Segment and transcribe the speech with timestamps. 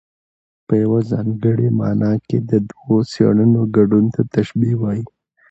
[0.67, 5.03] په یوه ځانګړې مانا کې د دوو څيزونو ګډون ته تشبېه وايي.